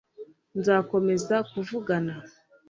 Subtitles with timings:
[0.59, 2.13] nzakomeza kuvugana